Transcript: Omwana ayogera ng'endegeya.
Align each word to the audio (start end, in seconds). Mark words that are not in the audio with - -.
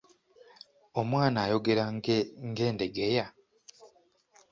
Omwana 0.99 1.37
ayogera 1.45 1.83
ng'endegeya. 2.47 3.25